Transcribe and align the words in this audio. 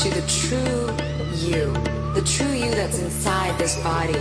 to 0.00 0.08
the 0.08 0.26
true 0.26 0.86
you, 1.46 1.70
the 2.14 2.22
true 2.24 2.50
you 2.54 2.70
that's 2.70 2.98
inside 3.00 3.58
this 3.58 3.76
body, 3.82 4.14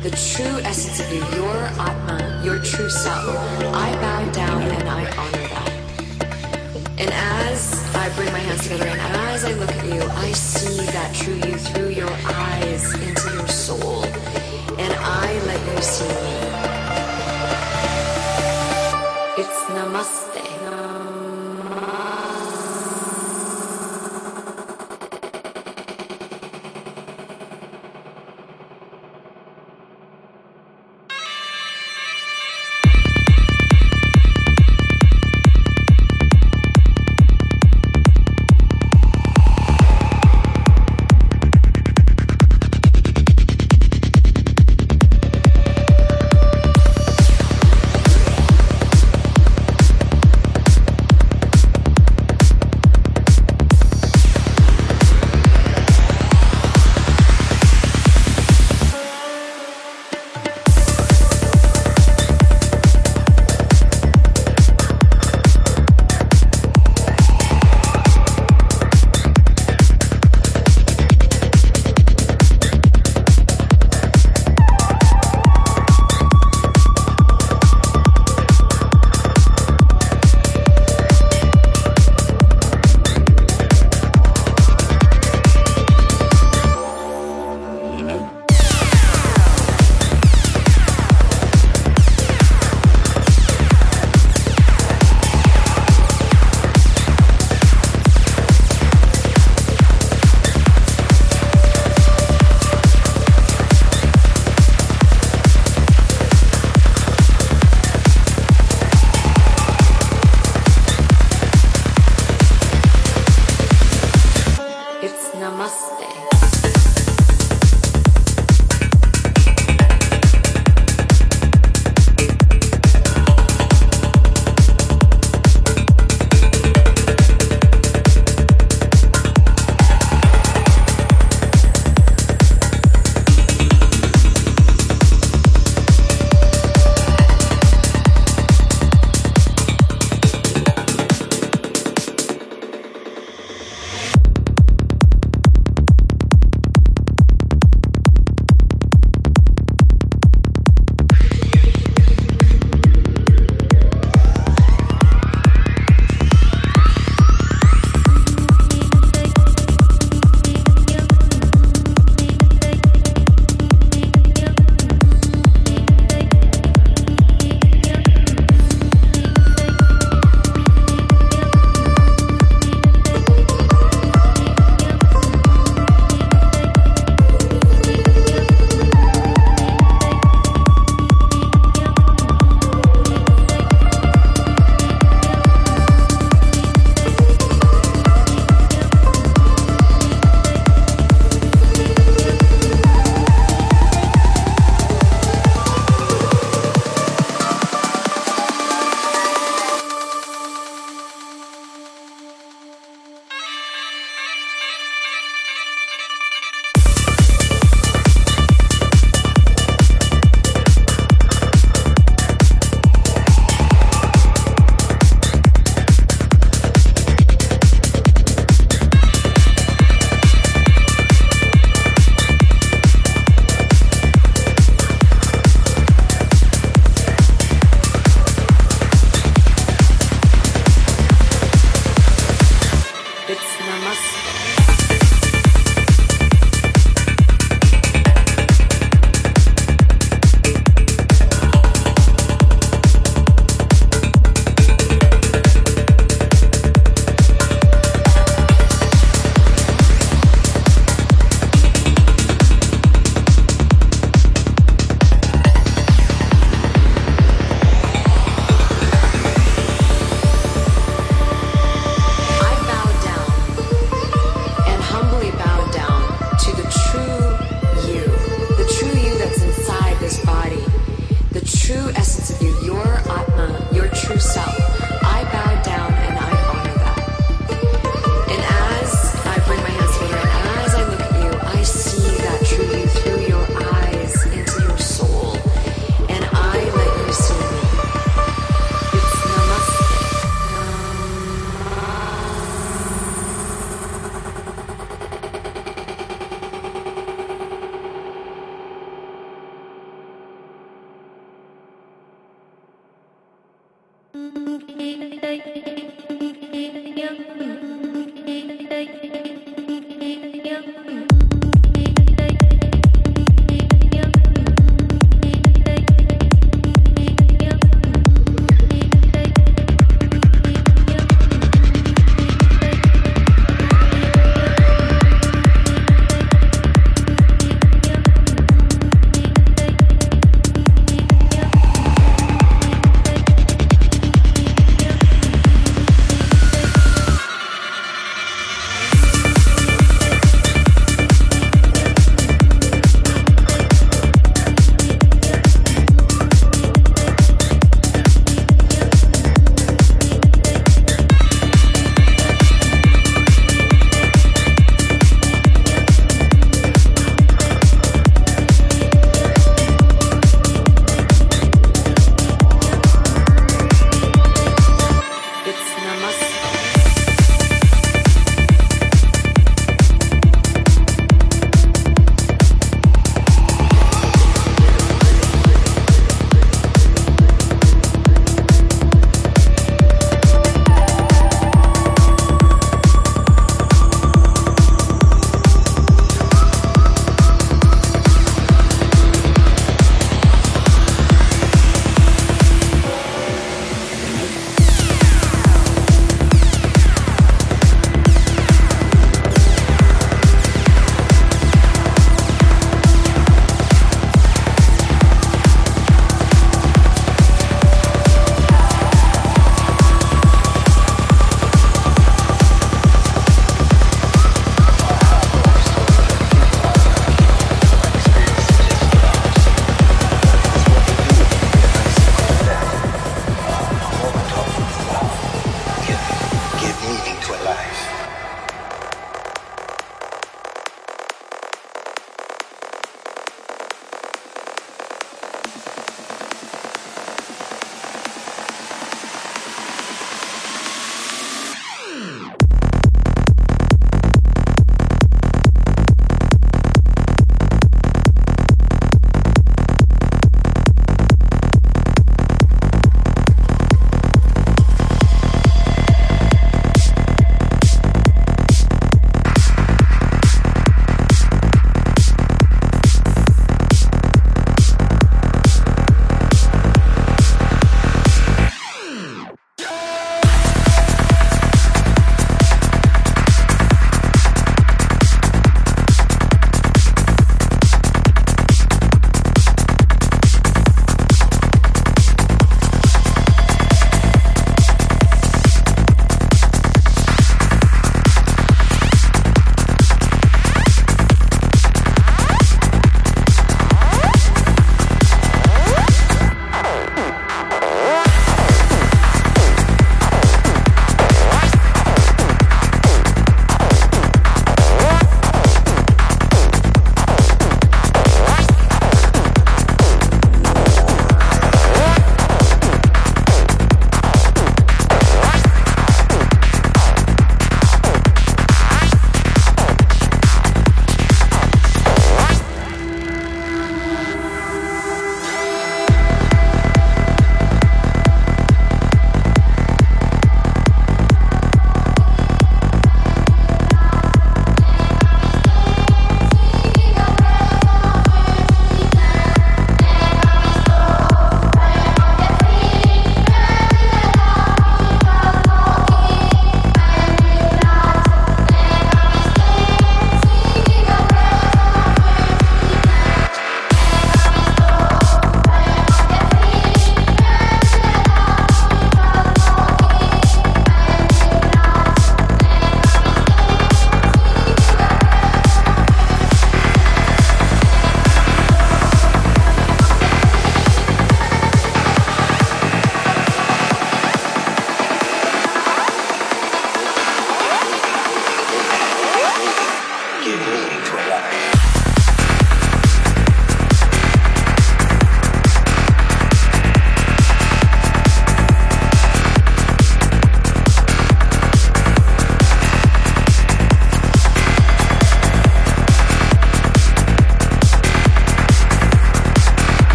the 0.00 0.08
true 0.08 0.58
essence 0.64 1.00
of 1.00 1.12
you, 1.12 1.20
your 1.36 1.54
Atma, 1.78 2.40
your 2.42 2.58
true 2.60 2.88
self. 2.88 3.36
I 3.74 3.92
bow 4.00 4.30
down 4.30 4.62
and 4.62 4.88
I 4.88 5.04
honor 5.18 5.48
that. 5.48 5.70
And 6.98 7.10
as 7.10 7.94
I 7.94 8.08
bring 8.16 8.32
my 8.32 8.38
hands 8.38 8.62
together 8.62 8.88
and 8.88 9.00
as 9.00 9.44
I 9.44 9.52
look 9.52 9.68
at 9.68 9.84
you, 9.84 10.00
I 10.00 10.32
see 10.32 10.86
that 10.86 11.14
true 11.14 11.34
you 11.34 11.58
through 11.58 11.90
your 11.90 12.10
eyes 12.10 12.94
into 12.94 13.34
your 13.34 13.48
soul. 13.48 14.04
And 14.78 14.94
I 14.94 15.38
let 15.44 15.76
you 15.76 15.82
see 15.82 16.08
me. 16.08 16.41
Amen. 88.12 88.41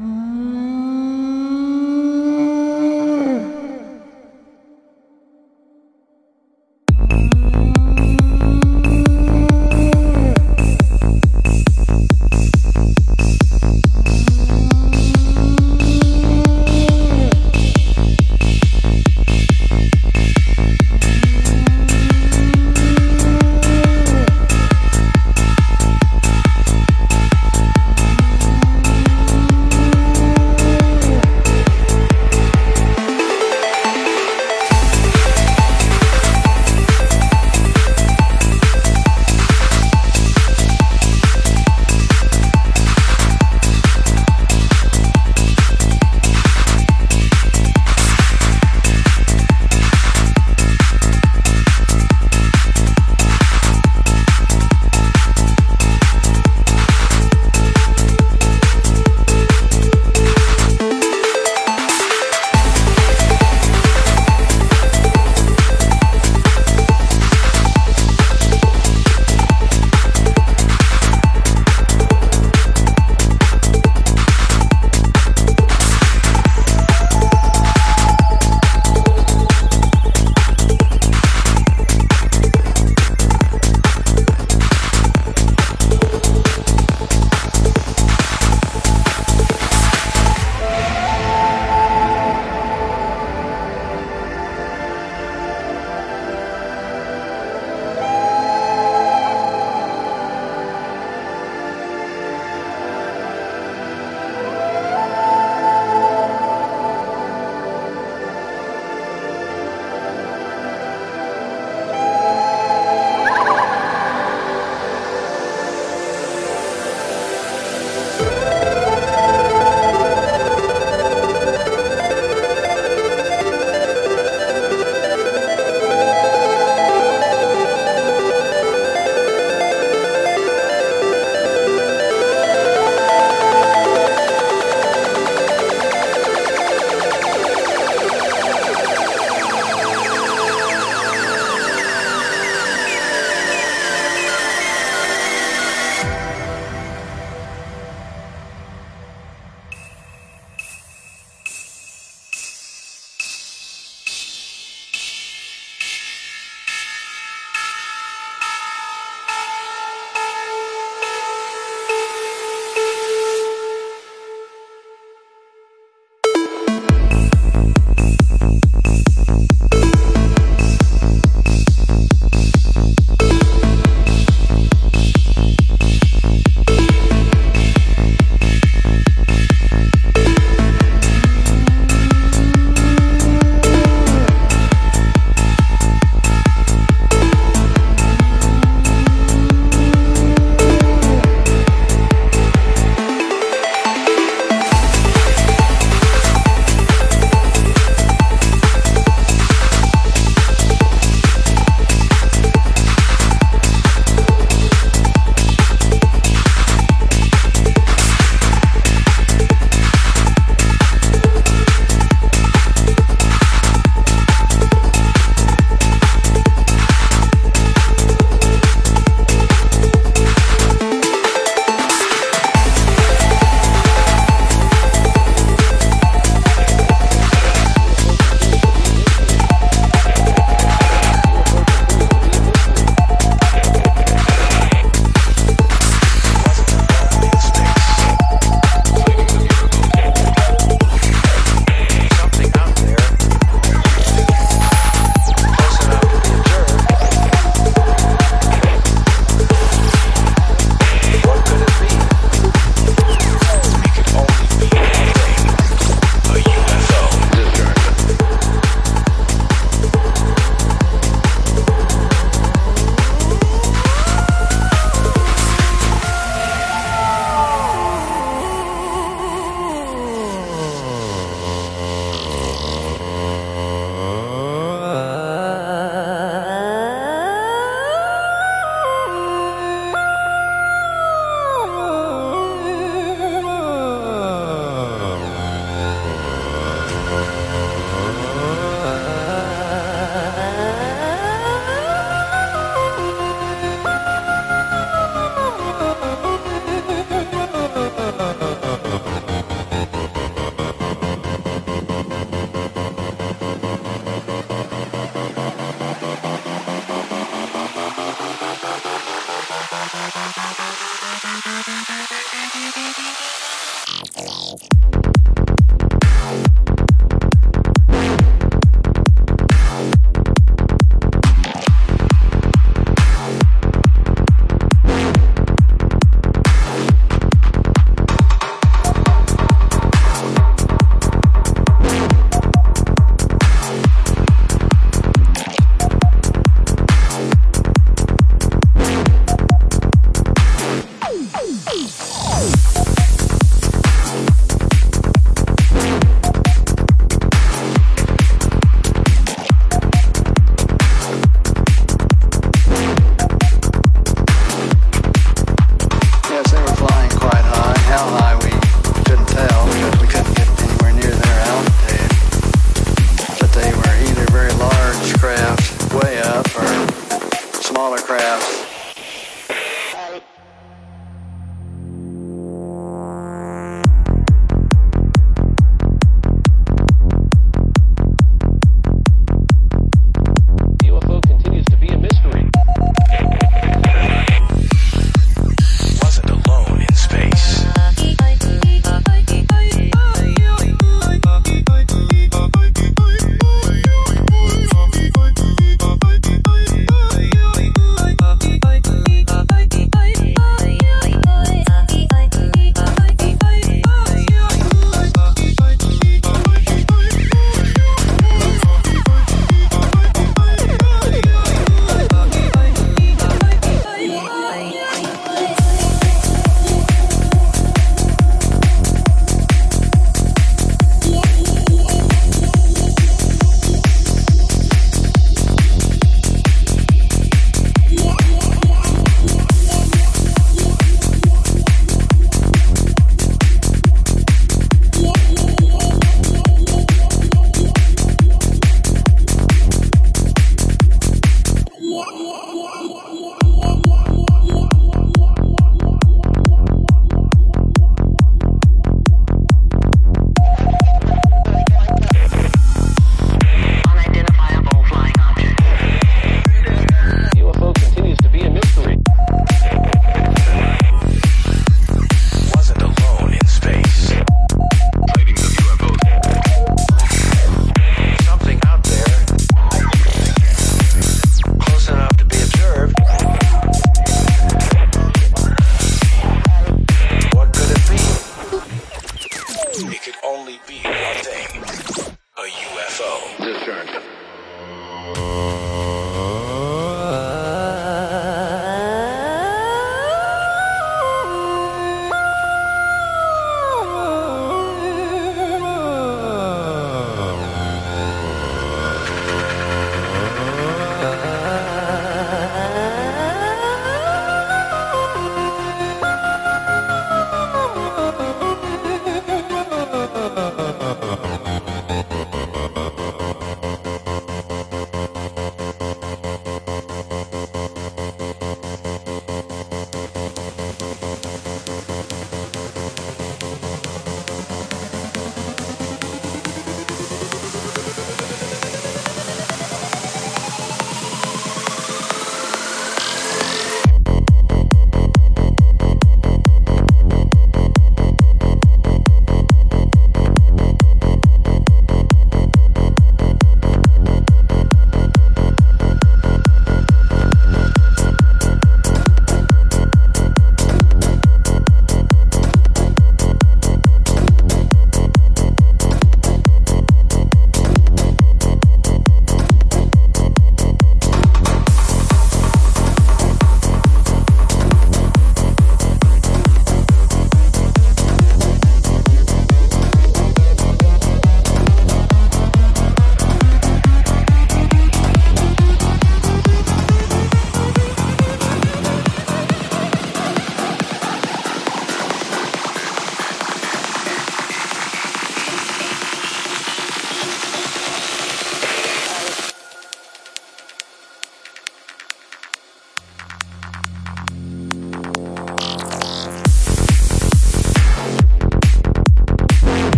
Mm. 0.00 0.29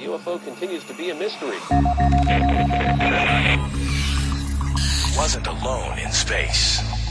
UFO 0.00 0.42
continues 0.42 0.82
to 0.84 0.94
be 0.94 1.10
a 1.10 1.14
mystery. 1.14 1.58
Wasn't 5.16 5.46
alone 5.46 6.00
in 6.00 6.10
space. 6.10 7.03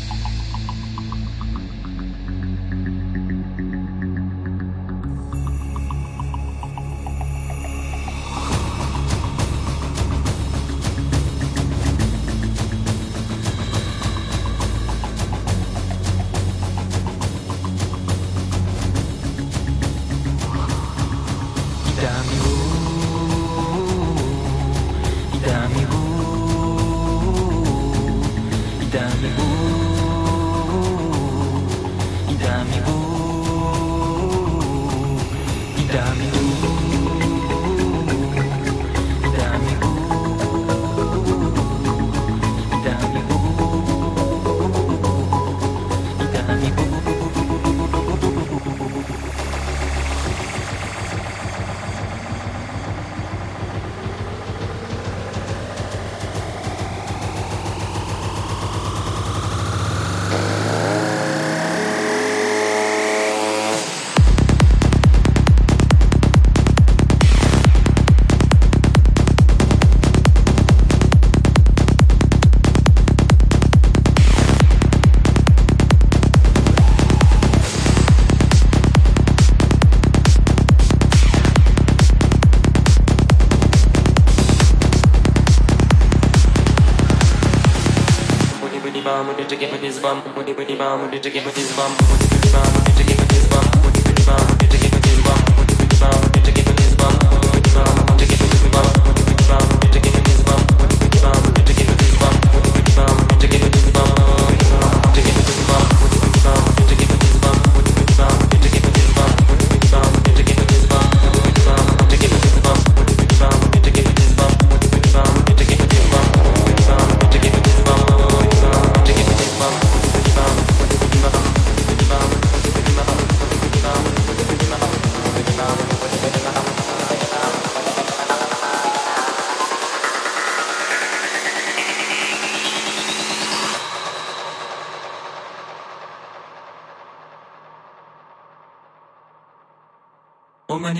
with 89.49 89.81
this 89.81 89.99
bum, 89.99 90.23
with 90.35 90.47
his 90.47 90.77
bum, 90.77 91.11
with 91.11 91.21
this 91.21 91.75
bum. 91.75 92.12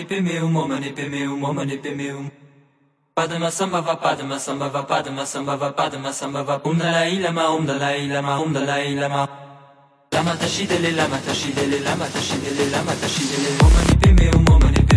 pemeum, 0.06 0.56
omane 0.56 0.94
pemeum, 0.96 1.44
omane 1.44 1.78
pemeum. 1.82 2.32
Padma 3.16 3.52
sambhava 3.52 3.96
padma 4.02 4.40
sambhava 4.40 4.88
padma 4.88 5.22
sambhava 5.24 5.72
padma 5.76 6.10
sambhava 6.12 6.60
Om 6.66 6.80
Dalai 6.80 7.20
Lama 7.20 7.48
Om 7.50 7.60
um 7.60 7.66
Dalai 7.68 8.08
Lama 8.08 8.40
Om 8.40 8.48
um 8.48 8.54
Dalai 8.54 8.96
Lama 8.96 9.30
Lama 10.12 10.32
tashidele 10.32 10.96
lama 10.96 11.18
tashidele 11.18 11.80
lama 11.84 12.06
tashidele 12.06 12.72
lama 12.72 12.92
tashidele 12.94 13.62
Om 13.62 13.72
mani 13.72 13.96
pemeum, 14.02 14.46
omane 14.50 14.93